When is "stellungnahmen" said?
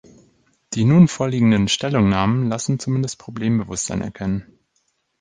1.67-2.49